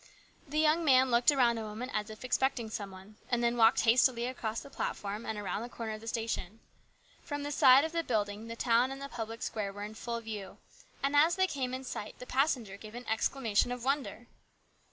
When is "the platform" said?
4.61-5.27